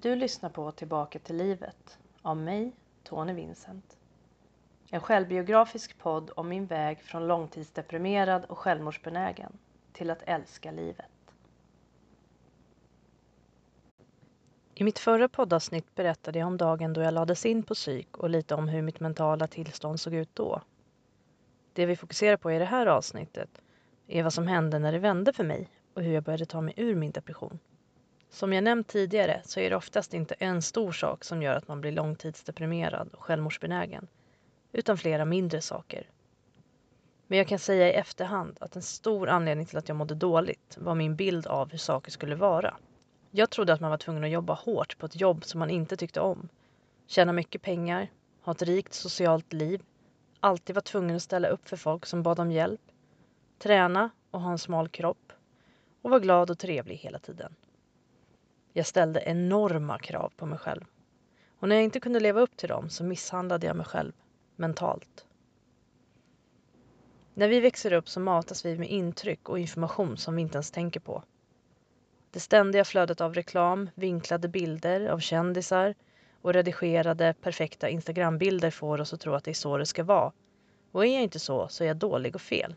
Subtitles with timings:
[0.00, 2.72] Du lyssnar på Tillbaka till livet av mig,
[3.02, 3.96] Tony Vincent.
[4.90, 9.52] En självbiografisk podd om min väg från långtidsdeprimerad och självmordsbenägen
[9.92, 11.34] till att älska livet.
[14.74, 18.30] I mitt förra poddavsnitt berättade jag om dagen då jag lades in på psyk och
[18.30, 20.62] lite om hur mitt mentala tillstånd såg ut då.
[21.72, 23.62] Det vi fokuserar på i det här avsnittet
[24.06, 26.74] är vad som hände när det vände för mig och hur jag började ta mig
[26.76, 27.58] ur min depression.
[28.30, 31.68] Som jag nämnt tidigare så är det oftast inte en stor sak som gör att
[31.68, 34.08] man blir långtidsdeprimerad och självmordsbenägen,
[34.72, 36.10] utan flera mindre saker.
[37.26, 40.78] Men jag kan säga i efterhand att en stor anledning till att jag mådde dåligt
[40.80, 42.74] var min bild av hur saker skulle vara.
[43.30, 45.96] Jag trodde att man var tvungen att jobba hårt på ett jobb som man inte
[45.96, 46.48] tyckte om,
[47.06, 48.10] tjäna mycket pengar,
[48.42, 49.82] ha ett rikt socialt liv,
[50.40, 52.80] alltid vara tvungen att ställa upp för folk som bad om hjälp,
[53.58, 55.32] träna och ha en smal kropp
[56.02, 57.54] och vara glad och trevlig hela tiden.
[58.78, 60.84] Jag ställde enorma krav på mig själv.
[61.58, 64.12] Och när jag inte kunde leva upp till dem så misshandlade jag mig själv
[64.56, 65.26] mentalt.
[67.34, 70.70] När vi växer upp så matas vi med intryck och information som vi inte ens
[70.70, 71.22] tänker på.
[72.30, 75.94] Det ständiga flödet av reklam, vinklade bilder av kändisar
[76.42, 80.32] och redigerade perfekta Instagrambilder får oss att tro att det är så det ska vara.
[80.92, 82.74] Och är jag inte så, så är jag dålig och fel.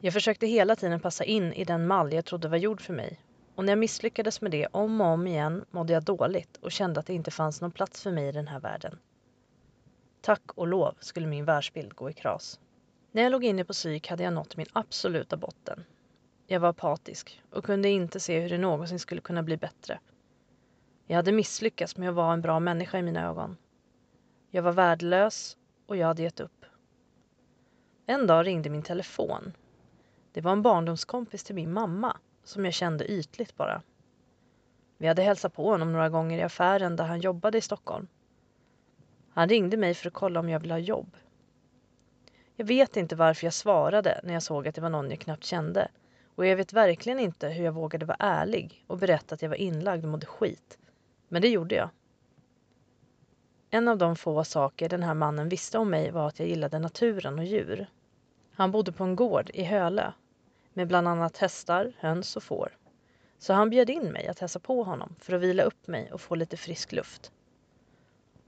[0.00, 3.18] Jag försökte hela tiden passa in i den mall jag trodde var gjord för mig
[3.54, 7.00] och när jag misslyckades med det om och om igen mådde jag dåligt och kände
[7.00, 8.98] att det inte fanns någon plats för mig i den här världen.
[10.20, 12.60] Tack och lov skulle min världsbild gå i kras.
[13.12, 15.84] När jag låg inne på psyk hade jag nått min absoluta botten.
[16.46, 20.00] Jag var apatisk och kunde inte se hur det någonsin skulle kunna bli bättre.
[21.06, 23.56] Jag hade misslyckats med att vara en bra människa i mina ögon.
[24.50, 25.56] Jag var värdelös
[25.86, 26.64] och jag hade gett upp.
[28.06, 29.52] En dag ringde min telefon.
[30.32, 33.82] Det var en barndomskompis till min mamma som jag kände ytligt bara.
[34.98, 38.06] Vi hade hälsat på honom några gånger i affären där han jobbade i Stockholm.
[39.30, 41.16] Han ringde mig för att kolla om jag ville ha jobb.
[42.56, 45.44] Jag vet inte varför jag svarade när jag såg att det var någon jag knappt
[45.44, 45.88] kände
[46.34, 49.56] och jag vet verkligen inte hur jag vågade vara ärlig och berätta att jag var
[49.56, 50.78] inlagd och mådde skit.
[51.28, 51.88] Men det gjorde jag.
[53.70, 56.78] En av de få saker den här mannen visste om mig var att jag gillade
[56.78, 57.86] naturen och djur.
[58.52, 60.12] Han bodde på en gård i Hölö
[60.74, 62.76] med bland annat hästar, höns och får.
[63.38, 66.20] Så han bjöd in mig att hälsa på honom för att vila upp mig och
[66.20, 67.32] få lite frisk luft.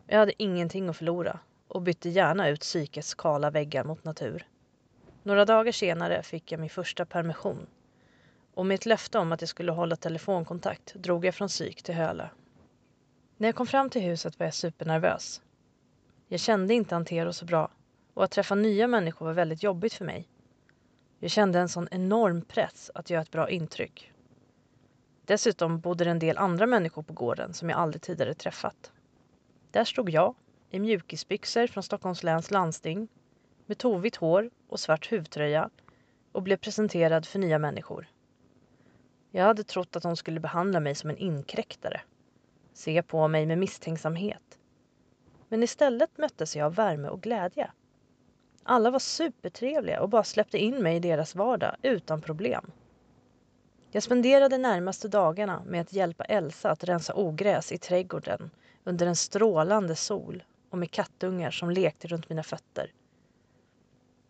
[0.06, 4.46] Jag hade ingenting att förlora och bytte gärna ut psykets kala väggar mot natur.
[5.22, 7.66] Några dagar senare fick jag min första permission
[8.54, 11.94] och med ett löfte om att jag skulle hålla telefonkontakt drog jag från psyk till
[11.94, 12.28] Hölö.
[13.36, 15.42] När jag kom fram till huset var jag supernervös.
[16.28, 17.70] Jag kände inte Antero så bra
[18.14, 20.28] och att träffa nya människor var väldigt jobbigt för mig.
[21.24, 24.12] Jag kände en sån enorm press att göra ett bra intryck.
[25.24, 28.92] Dessutom bodde det en del andra människor på gården som jag aldrig tidigare träffat.
[29.70, 30.34] Där stod jag
[30.70, 33.08] i mjukisbyxor från Stockholms läns landsting
[33.66, 35.70] med tovigt hår och svart huvtröja
[36.32, 38.06] och blev presenterad för nya människor.
[39.30, 42.00] Jag hade trott att de skulle behandla mig som en inkräktare,
[42.72, 44.58] se på mig med misstänksamhet.
[45.48, 47.70] Men istället möttes jag av värme och glädje.
[48.66, 52.70] Alla var supertrevliga och bara släppte in mig i deras vardag utan problem.
[53.90, 58.50] Jag spenderade närmaste dagarna med att hjälpa Elsa att rensa ogräs i trädgården
[58.84, 62.92] under en strålande sol och med kattungar som lekte runt mina fötter.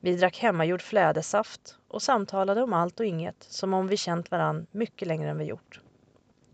[0.01, 4.67] Vi drack hemmagjord flädersaft och samtalade om allt och inget som om vi känt varann
[4.71, 5.81] mycket längre än vi gjort.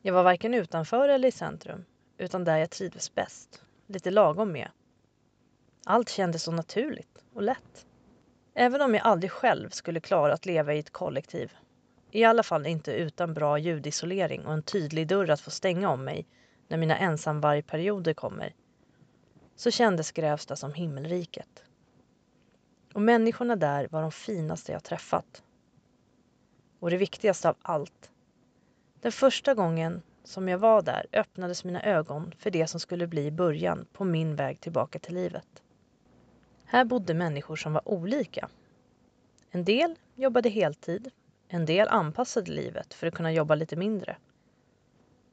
[0.03, 1.85] Jag var varken utanför eller i centrum,
[2.19, 4.69] utan där jag trivdes bäst, lite lagom med.
[5.91, 7.87] Allt kändes så naturligt och lätt.
[8.55, 11.53] Även om jag aldrig själv skulle klara att leva i ett kollektiv,
[12.11, 16.05] i alla fall inte utan bra ljudisolering och en tydlig dörr att få stänga om
[16.05, 16.27] mig
[16.69, 18.55] när mina ensamvargperioder kommer,
[19.57, 21.65] så kändes Grävsta som himmelriket.
[22.95, 25.43] Och människorna där var de finaste jag träffat.
[26.79, 28.11] Och det viktigaste av allt.
[29.01, 33.31] Den första gången som jag var där öppnades mina ögon för det som skulle bli
[33.31, 35.63] början på min väg tillbaka till livet.
[36.73, 38.49] Här bodde människor som var olika.
[39.51, 41.11] En del jobbade heltid,
[41.49, 44.17] en del anpassade livet för att kunna jobba lite mindre.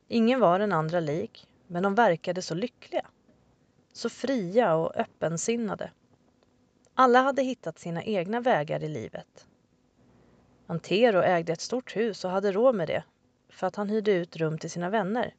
[0.07, 3.05] Ingen var den andra lik, men de verkade så lyckliga.
[3.93, 5.91] Så fria och öppensinnade.
[6.93, 9.47] Alla hade hittat sina egna vägar i livet.
[10.67, 13.03] Antero ägde ett stort hus och hade råd med det
[13.49, 15.35] för att han hyrde ut rum till sina vänner.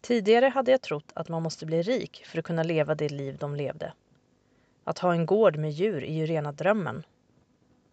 [0.00, 3.36] Tidigare hade jag trott att man måste bli rik för att kunna leva det liv
[3.36, 3.92] de levde.
[4.88, 7.02] Att ha en gård med djur är ju rena drömmen.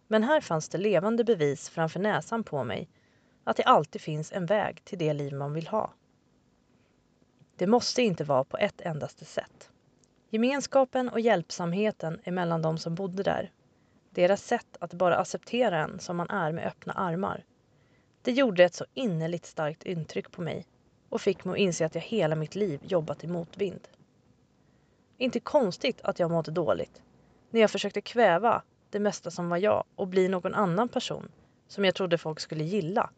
[0.06, 2.88] Men här fanns det levande bevis framför näsan på mig
[3.44, 5.92] att det alltid finns en väg till det liv man vill ha.
[7.56, 9.70] Det måste inte vara på ett endaste sätt.
[10.30, 13.50] Gemenskapen och hjälpsamheten emellan de som bodde där.
[14.10, 17.44] Deras sätt att bara acceptera en som man är med öppna armar.
[18.22, 20.66] Det gjorde ett så innerligt starkt intryck på mig
[21.08, 23.88] och fick mig att inse att jag hela mitt liv jobbat i motvind.
[25.18, 27.02] Inte konstigt att jag mådde dåligt
[27.50, 31.28] när jag försökte kväva det mesta som var jag och bli någon annan person
[31.68, 33.10] som jag trodde folk skulle gilla.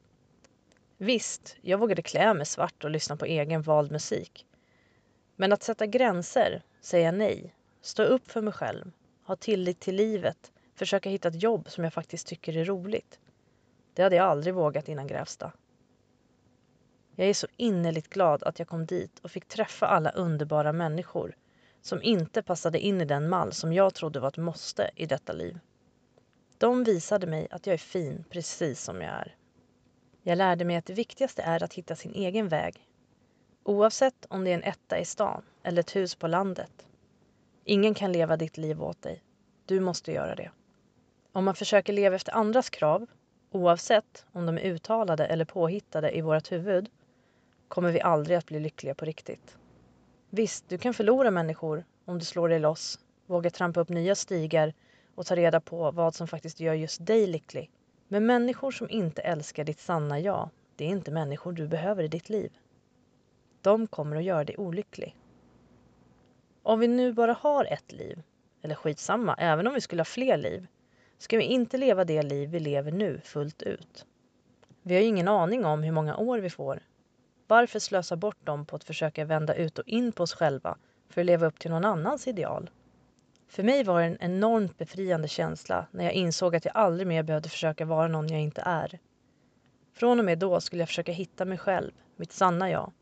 [0.97, 4.47] Visst, jag vågade klä mig svart och lyssna på egen vald musik.
[5.37, 8.93] Men att sätta gränser, säga nej, stå upp för mig själv,
[9.25, 13.19] ha tillit till livet, försöka hitta ett jobb som jag faktiskt tycker är roligt.
[13.95, 15.53] Det hade jag aldrig vågat innan Grävsta.
[17.15, 21.37] Jag är så innerligt glad att jag kom dit och fick träffa alla underbara människor
[21.83, 25.33] som inte passade in i den mall som jag trodde var ett måste i detta
[25.33, 25.59] liv.
[26.59, 29.37] De visade mig att jag är fin precis som jag är.
[30.23, 32.89] Jag lärde mig att det viktigaste är att hitta sin egen väg.
[33.65, 36.87] Oavsett om det är en etta i stan eller ett hus på landet.
[37.65, 39.23] Ingen kan leva ditt liv åt dig.
[39.67, 40.51] Du måste göra det.
[41.33, 43.07] Om man försöker leva efter andras krav,
[43.51, 46.91] oavsett om de är uttalade eller påhittade i vårt huvud,
[47.69, 49.59] kommer vi aldrig att bli lyckliga på riktigt.
[50.31, 54.75] Visst, du kan förlora människor om du slår dig loss, vågar trampa upp nya stigar
[55.15, 57.71] och ta reda på vad som faktiskt gör just dig lycklig.
[58.09, 62.09] Men människor som inte älskar ditt sanna jag, det är inte människor du behöver i
[62.09, 62.53] ditt liv.
[63.63, 65.17] De kommer att göra dig olycklig.
[66.63, 68.23] Om vi nu bara har ett liv,
[68.63, 70.67] eller skitsamma, även om vi skulle ha fler liv,
[71.19, 74.07] ska vi inte leva det liv vi lever nu fullt ut.
[74.83, 76.83] Vi har ju ingen aning om hur många år vi får.
[77.51, 80.79] Varför slösa bort dem på att försöka vända ut och in på oss själva
[81.09, 82.71] för att leva upp till någon annans ideal?
[83.49, 87.23] För mig var det en enormt befriande känsla när jag insåg att jag aldrig mer
[87.23, 88.99] behövde försöka vara någon jag inte är.
[89.93, 92.93] Från och med då skulle jag försöka hitta mig själv, mitt sanna jag.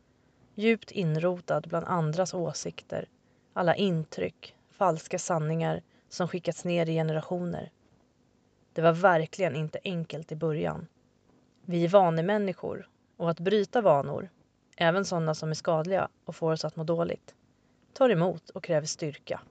[0.55, 3.09] Djupt inrotad bland andras åsikter,
[3.53, 7.71] alla intryck, falska sanningar som skickats ner i generationer.
[8.73, 10.87] Det var verkligen inte enkelt i början.
[11.65, 14.29] Vi är vanemänniskor och att bryta vanor,
[14.77, 17.35] även sådana som är skadliga och får oss att må dåligt,
[17.93, 19.41] tar emot och kräver styrka.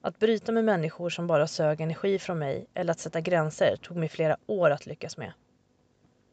[0.00, 3.96] Att bryta med människor som bara sög energi från mig eller att sätta gränser tog
[3.96, 5.32] mig flera år att lyckas med.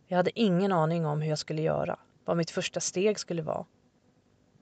[0.08, 3.66] Jag hade ingen aning om hur jag skulle göra, vad mitt första steg skulle vara.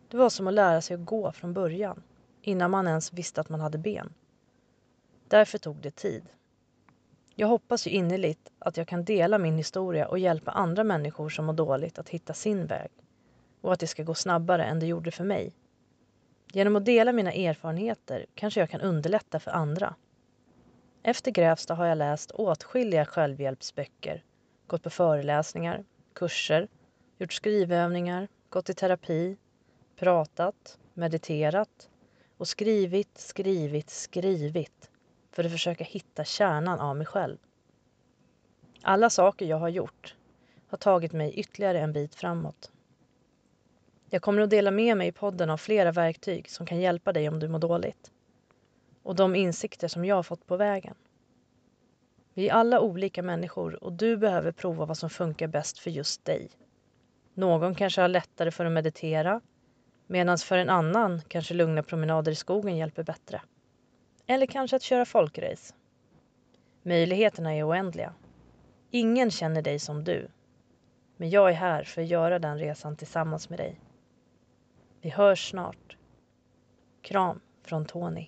[0.08, 2.04] Det var som att lära sig att gå från början,
[2.42, 4.14] innan man ens visste att man hade ben.
[5.28, 6.24] Därför tog det tid.
[7.36, 11.46] Jag hoppas ju innerligt att jag kan dela min historia och hjälpa andra människor som
[11.46, 12.92] mår dåligt att hitta sin väg
[13.66, 15.54] och att det ska gå snabbare än det gjorde för mig
[16.56, 19.96] Genom att dela mina erfarenheter kanske jag kan underlätta för andra.
[21.04, 24.24] Efter Grävsta har jag läst åtskilliga självhjälpsböcker,
[24.68, 26.68] gått på föreläsningar, kurser,
[27.18, 29.38] gjort skrivövningar, gått i terapi,
[29.96, 31.90] pratat, mediterat
[32.38, 34.90] och skrivit, skrivit, skrivit
[35.32, 37.38] för att försöka hitta kärnan av mig själv.
[38.82, 40.16] Alla saker jag har gjort
[40.68, 42.72] har tagit mig ytterligare en bit framåt.
[44.16, 47.30] Jag kommer att dela med mig i podden av flera verktyg som kan hjälpa dig
[47.30, 48.12] om du mår dåligt.
[49.04, 50.96] Och de insikter som jag har fått på vägen.
[52.34, 56.26] Vi är alla olika människor och du behöver prova vad som funkar bäst för just
[56.26, 56.50] dig.
[57.34, 59.42] Någon kanske har lättare för att meditera
[60.08, 63.42] medan för en annan kanske lugna promenader i skogen hjälper bättre.
[64.28, 65.74] Eller kanske att köra folkrace.
[66.84, 68.14] Möjligheterna är oändliga.
[68.92, 70.28] Ingen känner dig som du.
[71.18, 73.80] Men jag är här för att göra den resan tillsammans med dig.
[75.06, 75.98] Vi hörs snart.
[77.02, 78.28] Kram från Tony.